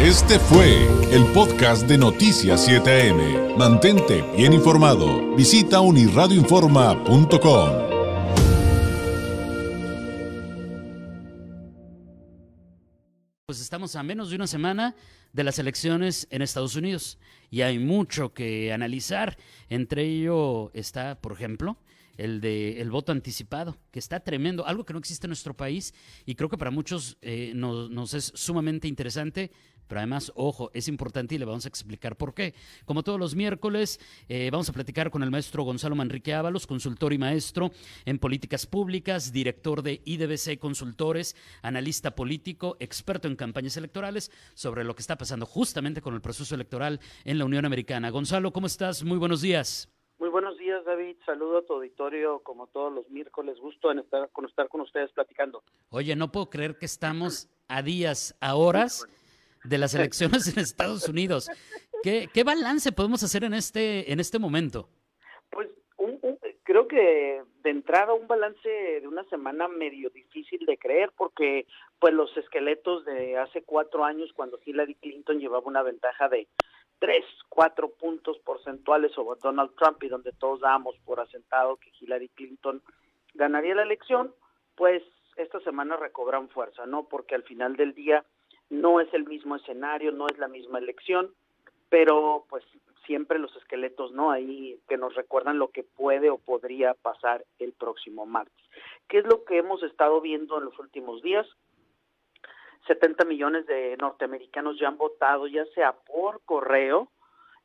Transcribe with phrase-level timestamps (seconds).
[0.00, 3.56] Este fue el podcast de Noticias 7am.
[3.56, 5.36] Mantente bien informado.
[5.36, 7.70] Visita unirradioinforma.com.
[13.46, 14.96] Pues estamos a menos de una semana
[15.32, 19.38] de las elecciones en Estados Unidos y hay mucho que analizar.
[19.68, 21.78] Entre ello está, por ejemplo,
[22.16, 25.94] el de el voto anticipado, que está tremendo, algo que no existe en nuestro país
[26.26, 29.50] y creo que para muchos eh, nos, nos, es sumamente interesante,
[29.86, 32.54] pero además, ojo, es importante y le vamos a explicar por qué.
[32.84, 37.12] Como todos los miércoles, eh, vamos a platicar con el maestro Gonzalo Manrique Ábalos, consultor
[37.12, 37.70] y maestro
[38.04, 44.94] en políticas públicas, director de IDBC Consultores, analista político, experto en campañas electorales, sobre lo
[44.94, 48.10] que está pasando justamente con el proceso electoral en la Unión Americana.
[48.10, 49.04] Gonzalo, ¿cómo estás?
[49.04, 49.90] Muy buenos días.
[50.18, 51.16] Muy buenos días, David.
[51.26, 53.58] Saludo a tu auditorio como todos los miércoles.
[53.60, 55.62] Gusto en estar con, estar con ustedes platicando.
[55.90, 59.06] Oye, no puedo creer que estamos a días, a horas
[59.64, 61.50] de las elecciones en Estados Unidos.
[62.02, 64.88] ¿Qué, qué balance podemos hacer en este, en este momento?
[65.50, 70.76] Pues un, un, creo que de entrada un balance de una semana medio difícil de
[70.76, 71.66] creer porque
[71.98, 76.46] pues los esqueletos de hace cuatro años cuando Hillary Clinton llevaba una ventaja de
[76.98, 82.28] tres, cuatro puntos porcentuales sobre Donald Trump y donde todos dábamos por asentado que Hillary
[82.30, 82.82] Clinton
[83.34, 84.34] ganaría la elección,
[84.76, 85.02] pues
[85.36, 87.08] esta semana recobran fuerza, ¿no?
[87.08, 88.24] Porque al final del día
[88.70, 91.32] no es el mismo escenario, no es la misma elección,
[91.88, 92.64] pero pues
[93.06, 94.30] siempre los esqueletos, ¿no?
[94.30, 98.64] Ahí que nos recuerdan lo que puede o podría pasar el próximo martes.
[99.08, 101.46] ¿Qué es lo que hemos estado viendo en los últimos días?
[102.86, 107.10] 70 millones de norteamericanos ya han votado, ya sea por correo,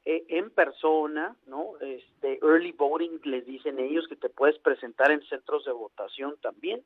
[0.05, 1.73] eh, en persona, ¿no?
[1.81, 6.83] Este early voting les dicen ellos que te puedes presentar en centros de votación también.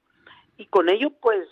[0.57, 1.47] Y con ello pues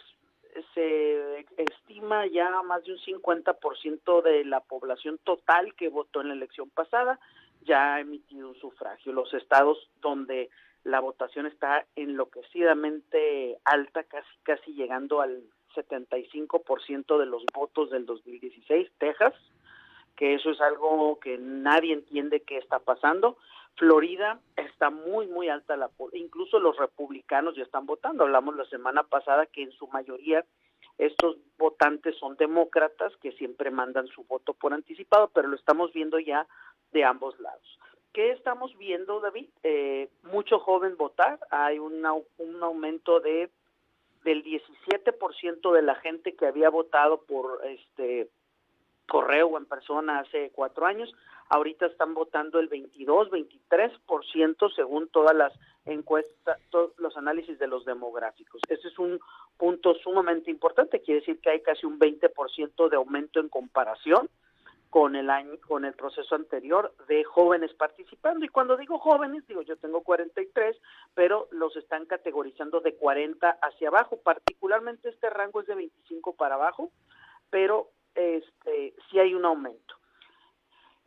[0.73, 6.33] se estima ya más de un 50% de la población total que votó en la
[6.33, 7.19] elección pasada
[7.63, 9.13] ya ha emitido un sufragio.
[9.13, 10.49] Los estados donde
[10.83, 15.43] la votación está enloquecidamente alta, casi casi llegando al
[15.75, 19.33] 75% de los votos del 2016, Texas,
[20.15, 23.37] que eso es algo que nadie entiende qué está pasando.
[23.75, 28.23] Florida está muy, muy alta la incluso los republicanos ya están votando.
[28.23, 30.45] Hablamos la semana pasada que en su mayoría
[30.97, 36.19] estos votantes son demócratas que siempre mandan su voto por anticipado, pero lo estamos viendo
[36.19, 36.47] ya
[36.91, 37.79] de ambos lados.
[38.13, 39.47] ¿Qué estamos viendo, David?
[39.63, 43.49] Eh, mucho joven votar, hay una, un aumento de
[44.23, 48.29] del 17% de la gente que había votado por este
[49.11, 51.13] correo o en persona hace cuatro años,
[51.49, 55.51] ahorita están votando el 22, 23% según todas las
[55.83, 58.61] encuestas, todos los análisis de los demográficos.
[58.69, 59.19] Ese es un
[59.57, 64.29] punto sumamente importante, quiere decir que hay casi un 20% de aumento en comparación
[64.89, 69.61] con el año con el proceso anterior de jóvenes participando y cuando digo jóvenes digo
[69.61, 70.75] yo tengo 43
[71.13, 76.55] pero los están categorizando de 40 hacia abajo particularmente este rango es de 25 para
[76.55, 76.91] abajo
[77.49, 79.95] pero este sí hay un aumento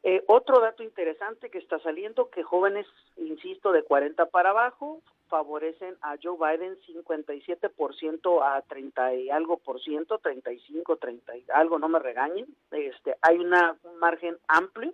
[0.03, 5.97] eh, otro dato interesante que está saliendo que jóvenes insisto de 40 para abajo favorecen
[6.03, 11.89] a Joe Biden 57% a 30 y algo por ciento, 35, 30 y algo, no
[11.89, 12.47] me regañen.
[12.71, 14.93] Este, hay una, un margen amplio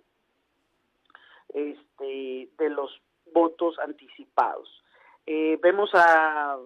[1.49, 2.89] este, de los
[3.33, 4.83] votos anticipados.
[5.25, 6.57] Eh, vemos a,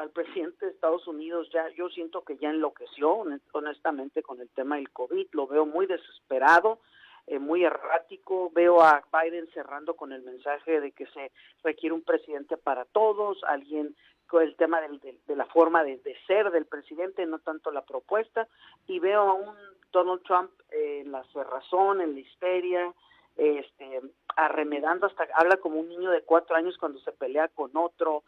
[0.00, 3.22] al presidente de Estados Unidos ya, yo siento que ya enloqueció
[3.52, 6.80] honestamente con el tema del COVID, lo veo muy desesperado,
[7.26, 8.50] eh, muy errático.
[8.54, 11.30] Veo a Biden cerrando con el mensaje de que se
[11.62, 13.94] requiere un presidente para todos, alguien
[14.26, 17.70] con el tema del, de, de, la forma de, de, ser del presidente, no tanto
[17.70, 18.48] la propuesta,
[18.86, 19.54] y veo a un
[19.92, 22.94] Donald Trump eh, la cerrazón, en la histeria,
[23.36, 24.00] este,
[24.36, 28.22] arremedando hasta, habla como un niño de cuatro años cuando se pelea con otro,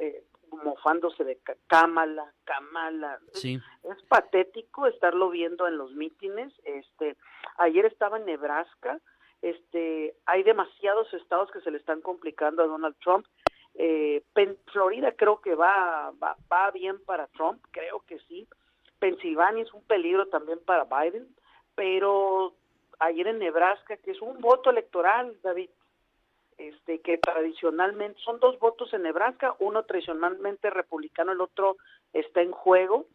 [0.00, 0.24] eh,
[0.56, 3.18] mofándose de Kamala, Kamala.
[3.32, 3.60] Sí.
[3.82, 6.52] Es, es, patético estarlo viendo en los mítines.
[6.64, 7.16] Este,
[7.58, 9.00] ayer estaba en Nebraska.
[9.40, 13.26] Este, hay demasiados estados que se le están complicando a Donald Trump.
[13.74, 14.22] Eh,
[14.72, 18.46] Florida creo que va, va, va bien para Trump, creo que sí.
[18.98, 21.26] Pensilvania es un peligro también para Biden,
[21.74, 22.54] pero
[23.00, 25.70] ayer en Nebraska, que es un voto electoral, David,
[26.58, 31.76] este, que tradicionalmente son dos votos en Nebraska, uno tradicionalmente republicano, el otro
[32.12, 33.06] está en juego,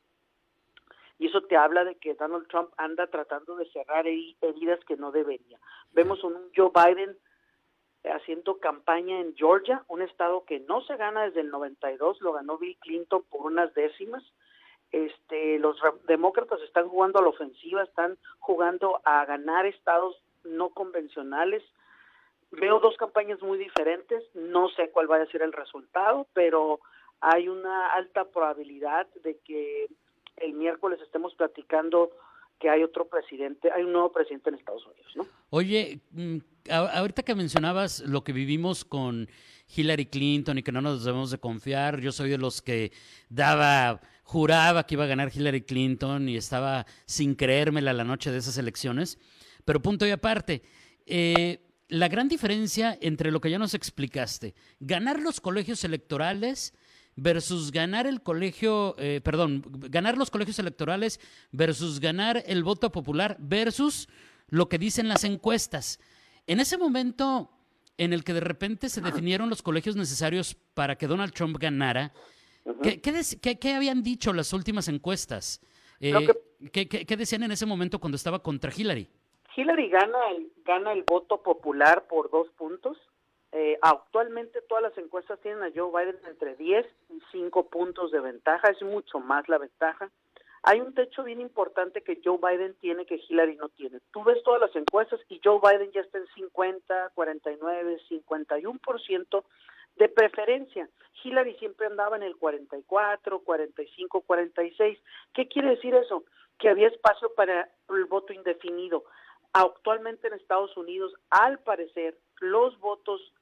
[1.20, 5.12] y eso te habla de que Donald Trump anda tratando de cerrar heridas que no
[5.12, 5.60] debería.
[5.92, 7.18] Vemos un Joe Biden
[8.04, 12.58] haciendo campaña en Georgia, un estado que no se gana desde el 92, lo ganó
[12.58, 14.24] Bill Clinton por unas décimas,
[14.92, 15.76] Este, los
[16.08, 21.62] demócratas están jugando a la ofensiva, están jugando a ganar estados no convencionales.
[22.52, 26.80] Veo dos campañas muy diferentes, no sé cuál vaya a ser el resultado, pero
[27.20, 29.88] hay una alta probabilidad de que
[30.38, 32.12] el miércoles estemos platicando
[32.60, 35.26] que hay otro presidente, hay un nuevo presidente en Estados Unidos, ¿no?
[35.50, 36.38] Oye, mm,
[36.70, 39.28] ahorita que mencionabas lo que vivimos con
[39.76, 42.92] Hillary Clinton y que no nos debemos de confiar, yo soy de los que
[43.30, 48.38] daba, juraba que iba a ganar Hillary Clinton y estaba sin creérmela la noche de
[48.38, 49.20] esas elecciones,
[49.66, 50.64] pero punto y aparte,
[51.06, 56.74] eh, la gran diferencia entre lo que ya nos explicaste, ganar los colegios electorales
[57.16, 61.20] versus ganar el colegio, eh, perdón, ganar los colegios electorales
[61.52, 64.08] versus ganar el voto popular versus
[64.50, 66.00] lo que dicen las encuestas.
[66.46, 67.52] En ese momento
[67.98, 72.14] en el que de repente se definieron los colegios necesarios para que Donald Trump ganara,
[72.84, 75.60] ¿qué, habían dicho las últimas encuestas?
[76.00, 76.14] Eh,
[76.72, 79.10] ¿qué, decían en ese momento cuando estaba contra Hillary?
[79.58, 82.98] Hillary gana el, gana el voto popular por dos puntos
[83.52, 88.20] eh, actualmente todas las encuestas tienen a Joe Biden entre 10 y 5 puntos de
[88.20, 90.12] ventaja, es mucho más la ventaja.
[90.64, 94.00] Hay un techo bien importante que Joe Biden tiene que Hillary no tiene.
[94.12, 99.44] Tú ves todas las encuestas y Joe Biden ya está en 50, 49, 51%
[99.96, 100.90] de preferencia.
[101.24, 105.00] Hillary siempre andaba en el 44, 45, 46.
[105.34, 106.26] ¿Qué quiere decir eso?
[106.60, 109.06] Que había espacio para el voto indefinido.
[109.60, 113.34] Actualmente en Estados Unidos, al parecer, los votos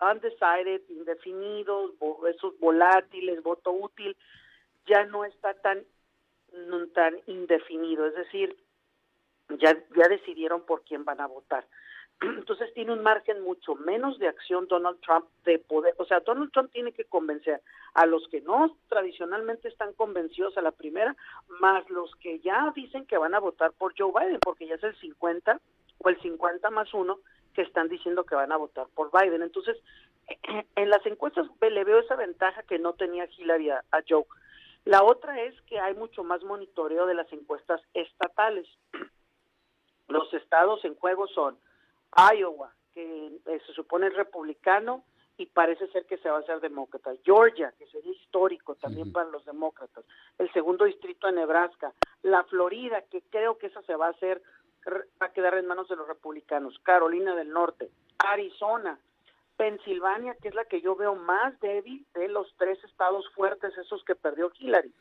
[0.00, 1.92] undecided, indefinidos,
[2.34, 4.16] esos volátiles, voto útil,
[4.86, 5.84] ya no está tan,
[6.94, 8.56] tan indefinido, es decir,
[9.58, 11.66] ya, ya decidieron por quién van a votar.
[12.38, 16.52] Entonces tiene un margen mucho menos de acción Donald Trump de poder, o sea, Donald
[16.52, 17.62] Trump tiene que convencer
[17.94, 21.16] a los que no tradicionalmente están convencidos a la primera,
[21.60, 24.82] más los que ya dicen que van a votar por Joe Biden, porque ya es
[24.84, 25.60] el 50
[25.98, 27.18] o el 50 más uno
[27.54, 29.42] que están diciendo que van a votar por Biden.
[29.42, 29.76] Entonces,
[30.76, 34.24] en las encuestas le veo esa ventaja que no tenía Hillary a, Joe.
[34.84, 38.66] La otra es que hay mucho más monitoreo de las encuestas estatales.
[40.08, 41.58] Los estados en juego son
[42.16, 45.04] Iowa, que eh, se supone es republicano
[45.36, 47.12] y parece ser que se va a hacer demócrata.
[47.24, 50.04] Georgia, que sería histórico también para los demócratas.
[50.38, 51.94] El segundo distrito de Nebraska.
[52.22, 54.42] La Florida, que creo que esa se va a hacer
[54.86, 56.78] va a quedar en manos de los republicanos.
[56.82, 58.98] Carolina del Norte, Arizona,
[59.56, 64.02] Pensilvania, que es la que yo veo más débil de los tres estados fuertes, esos
[64.04, 64.92] que perdió Hillary.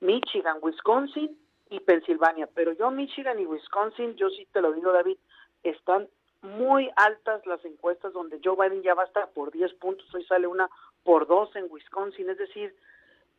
[0.00, 1.38] Michigan, Wisconsin
[1.70, 2.48] y Pensilvania.
[2.52, 5.18] Pero yo Michigan y Wisconsin, yo sí te lo digo David,
[5.62, 6.08] están
[6.42, 10.24] muy altas las encuestas donde Joe Biden ya va a estar por 10 puntos, hoy
[10.24, 10.68] sale una
[11.04, 12.74] por 2 en Wisconsin, es decir,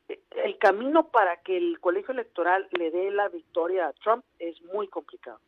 [0.07, 4.88] el camino para que el colegio electoral le dé la victoria a Trump es muy
[4.88, 5.39] complicado.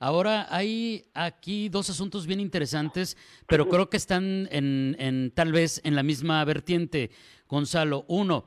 [0.00, 3.16] Ahora hay aquí dos asuntos bien interesantes,
[3.48, 7.10] pero creo que están en, tal vez en la misma vertiente,
[7.48, 8.04] Gonzalo.
[8.06, 8.44] Uno,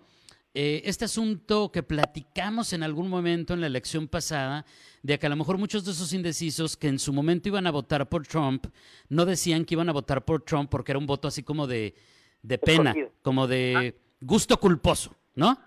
[0.54, 4.66] eh, este asunto que platicamos en algún momento en la elección pasada,
[5.02, 7.72] de que a lo mejor muchos de esos indecisos que en su momento iban a
[7.72, 8.68] votar por Trump,
[9.10, 11.96] no decían que iban a votar por Trump porque era un voto así como de,
[12.42, 15.58] de pena, como de gusto culposo, ¿no?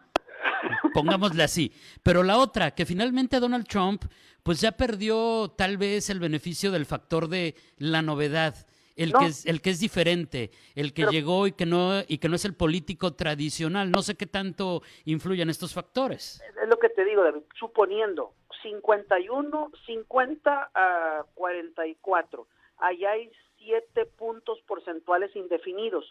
[0.92, 1.72] pongámosle así.
[2.02, 4.04] Pero la otra, que finalmente Donald Trump,
[4.42, 8.66] pues ya perdió tal vez el beneficio del factor de la novedad.
[8.96, 12.28] El, que es, el que es diferente, el que llegó y que, no, y que
[12.28, 13.90] no es el político tradicional.
[13.90, 16.42] No sé qué tanto influyen estos factores.
[16.62, 22.46] Es lo que te digo, David, suponiendo 51, 50 a 44,
[22.78, 26.08] allá hay siete puntos porcentuales indefinidos.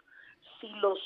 [0.59, 0.99] Si los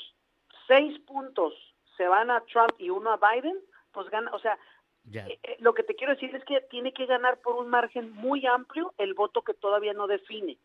[0.66, 1.54] seis puntos
[1.96, 3.58] se van a Trump y uno a Biden,
[3.92, 4.58] pues gana, o sea,
[5.12, 8.12] eh, eh, lo que te quiero decir es que tiene que ganar por un margen
[8.12, 10.58] muy amplio el voto que todavía no define.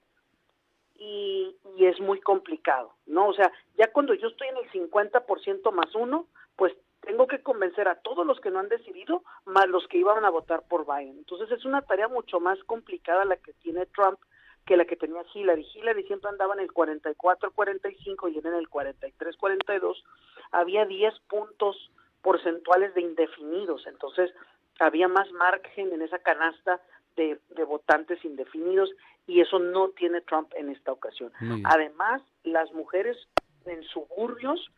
[1.05, 3.27] Y, y es muy complicado, ¿no?
[3.27, 7.89] O sea, ya cuando yo estoy en el 50% más uno, pues tengo que convencer
[7.89, 11.17] a todos los que no han decidido, más los que iban a votar por Biden.
[11.17, 14.17] Entonces es una tarea mucho más complicada la que tiene Trump
[14.65, 15.67] que la que tenía Hillary.
[15.74, 20.03] Hillary siempre andaba en el 44-45 y en el 43-42
[20.51, 21.91] había 10 puntos
[22.22, 24.33] porcentuales de indefinidos, entonces
[24.79, 26.81] había más margen en esa canasta
[27.15, 28.89] de, votantes indefinidos
[29.25, 31.32] y eso no tiene Trump en esta ocasión.
[31.65, 33.17] Además, las mujeres
[33.65, 34.72] en suburbios,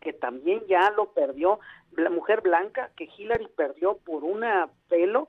[0.00, 1.60] que también ya lo perdió,
[1.92, 5.28] la mujer blanca que Hillary perdió por una pelo,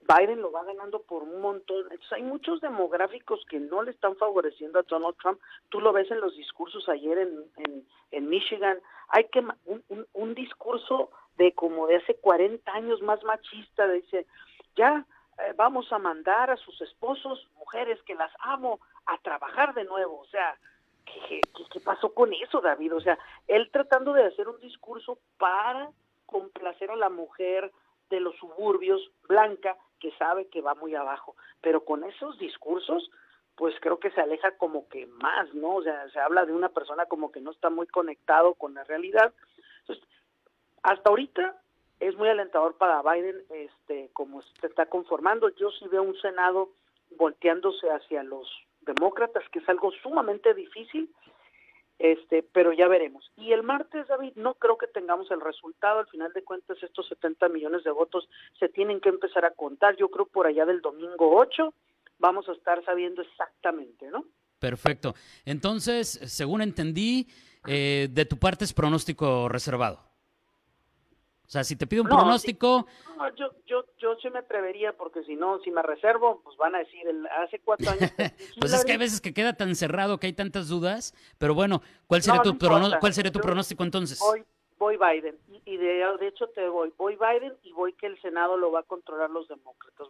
[0.00, 1.84] Biden lo va ganando por un montón.
[2.10, 5.40] hay muchos demográficos que no le están favoreciendo a Donald Trump.
[5.68, 8.78] Tú lo ves en los discursos ayer en, en, Michigan.
[9.08, 14.26] Hay que un, un, discurso de como de hace 40 años más machista, dice,
[14.76, 15.06] ya
[15.46, 20.20] eh, vamos a mandar a sus esposos, mujeres que las amo, a trabajar de nuevo.
[20.20, 20.56] O sea,
[21.04, 21.40] ¿qué,
[21.72, 22.96] qué, pasó con eso, David?
[22.96, 23.18] O sea,
[23.48, 25.90] él tratando de hacer un discurso para
[26.26, 27.72] complacer a la mujer
[28.08, 33.10] de los suburbios blanca que sabe que va muy abajo, pero con esos discursos
[33.60, 35.74] pues creo que se aleja como que más, ¿no?
[35.74, 38.84] O sea, se habla de una persona como que no está muy conectado con la
[38.84, 39.34] realidad.
[39.80, 40.02] Entonces,
[40.82, 41.60] hasta ahorita
[42.00, 45.50] es muy alentador para Biden, este, como se está conformando.
[45.50, 46.70] Yo sí veo un Senado
[47.16, 48.48] volteándose hacia los
[48.80, 51.10] demócratas, que es algo sumamente difícil,
[51.98, 53.30] este, pero ya veremos.
[53.36, 56.00] Y el martes, David, no creo que tengamos el resultado.
[56.00, 58.28] Al final de cuentas, estos 70 millones de votos
[58.58, 59.96] se tienen que empezar a contar.
[59.96, 61.74] Yo creo por allá del domingo 8
[62.18, 64.24] vamos a estar sabiendo exactamente, ¿no?
[64.58, 65.14] Perfecto.
[65.44, 67.28] Entonces, según entendí,
[67.66, 70.09] eh, de tu parte es pronóstico reservado.
[71.50, 72.86] O sea, si te pido un pronóstico...
[73.16, 76.76] no, yo, yo, yo sí me atrevería porque si no, si me reservo, pues van
[76.76, 77.02] a decir,
[77.42, 78.08] hace cuatro años...
[78.60, 81.82] pues es que hay veces que queda tan cerrado que hay tantas dudas, pero bueno,
[82.06, 84.20] ¿cuál sería, tu, ¿cuál sería tu pronóstico entonces?
[84.20, 84.44] Voy,
[84.78, 88.56] voy Biden, y de, de, hecho te voy, voy Biden y voy que el Senado
[88.56, 90.06] lo va a controlar los demócratas.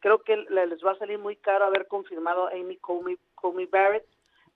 [0.00, 4.06] creo que les va a salir muy caro haber confirmado a Amy Comey, Comey Barrett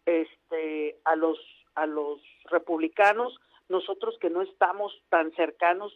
[0.06, 1.38] este, a los
[1.74, 5.92] a los republicanos, nosotros que no estamos tan cercanos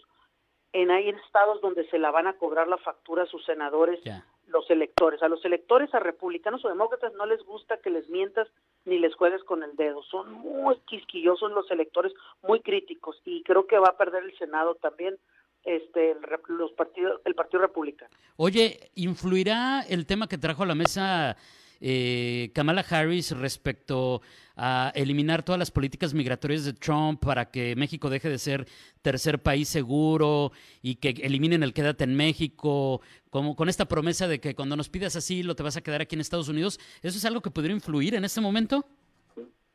[0.72, 4.00] en hay estados donde se la van a cobrar la factura a sus senadores,
[4.46, 5.22] los electores.
[5.22, 8.48] A los electores, a republicanos o demócratas, no les gusta que les mientas
[8.84, 10.02] ni les juegues con el dedo.
[10.04, 14.74] Son muy quisquillosos los electores, muy críticos, y creo que va a perder el Senado
[14.76, 15.18] también
[15.64, 18.14] este los partidos el Partido Republicano.
[18.36, 21.36] Oye, ¿influirá el tema que trajo a la mesa
[21.80, 24.22] eh, Kamala Harris respecto
[24.56, 28.66] a eliminar todas las políticas migratorias de Trump para que México deje de ser
[29.02, 30.52] tercer país seguro
[30.82, 34.88] y que eliminen el quédate en México, como con esta promesa de que cuando nos
[34.88, 37.74] pidas asilo te vas a quedar aquí en Estados Unidos, ¿eso es algo que podría
[37.74, 38.86] influir en este momento?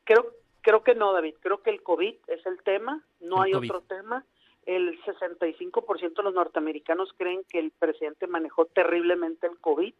[0.03, 1.35] Creo, creo que no, David.
[1.41, 4.25] Creo que el COVID es el tema, no hay otro tema.
[4.65, 9.93] El 65% de los norteamericanos creen que el presidente manejó terriblemente el COVID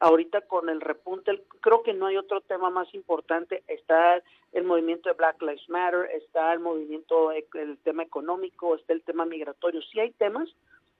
[0.00, 5.08] ahorita con el repunte, creo que no hay otro tema más importante, está el movimiento
[5.08, 10.00] de Black Lives Matter, está el movimiento, el tema económico, está el tema migratorio, sí
[10.00, 10.48] hay temas,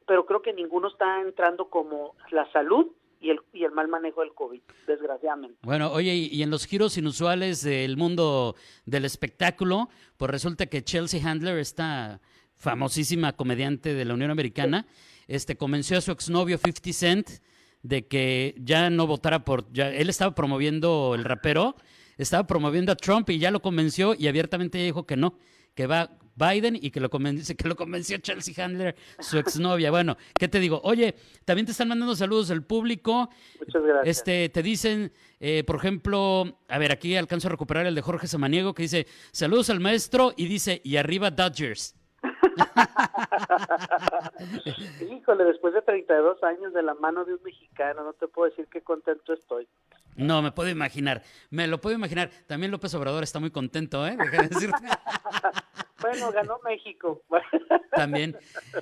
[0.06, 2.88] pero creo que ninguno está entrando como la salud
[3.20, 5.58] y el, y el mal manejo del COVID, desgraciadamente.
[5.62, 8.54] Bueno, oye, y en los giros inusuales del mundo
[8.86, 12.20] del espectáculo, pues resulta que Chelsea Handler, esta
[12.56, 14.86] famosísima comediante de la Unión Americana,
[15.26, 17.28] este convenció a su exnovio 50 Cent
[17.82, 19.72] de que ya no votara por...
[19.72, 21.76] Ya, él estaba promoviendo, el rapero,
[22.16, 25.38] estaba promoviendo a Trump y ya lo convenció y abiertamente dijo que no,
[25.74, 29.90] que va Biden y que lo, convenció, que lo convenció Chelsea Handler, su exnovia.
[29.90, 30.80] Bueno, ¿qué te digo?
[30.84, 33.28] Oye, también te están mandando saludos del público.
[33.58, 34.18] Muchas gracias.
[34.18, 38.26] Este, te dicen, eh, por ejemplo, a ver, aquí alcanzo a recuperar el de Jorge
[38.26, 41.97] Samaniego, que dice, saludos al maestro y dice, y arriba Dodgers.
[45.10, 48.68] Híjole, después de 32 años de la mano de un mexicano, no te puedo decir
[48.70, 49.68] qué contento estoy.
[50.16, 52.30] No, me puedo imaginar, me lo puedo imaginar.
[52.46, 54.16] También López Obrador está muy contento, ¿eh?
[56.00, 57.22] bueno, ganó México.
[57.92, 58.36] También.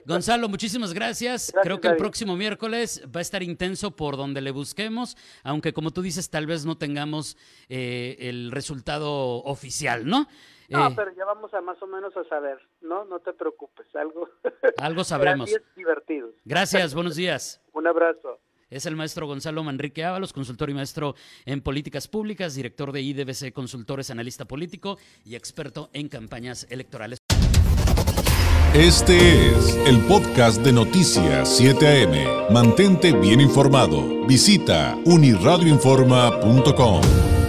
[0.07, 1.53] Gonzalo, muchísimas gracias.
[1.63, 5.91] Creo que el próximo miércoles va a estar intenso por donde le busquemos, aunque como
[5.91, 7.37] tú dices, tal vez no tengamos
[7.69, 10.27] eh, el resultado oficial, ¿no?
[10.69, 13.05] No, eh, pero ya vamos a más o menos a saber, ¿no?
[13.05, 14.29] No te preocupes, algo.
[14.79, 15.49] Algo sabremos.
[15.77, 16.35] divertidos.
[16.45, 17.63] Gracias, buenos días.
[17.73, 18.41] Un abrazo.
[18.69, 23.53] Es el maestro Gonzalo Manrique Ábalos, consultor y maestro en políticas públicas, director de IDBC
[23.53, 27.21] Consultores, analista político y experto en campañas electorales.
[28.75, 32.53] Este es el podcast de Noticias 7 AM.
[32.53, 34.27] Mantente bien informado.
[34.27, 37.46] Visita uniradioinforma.com.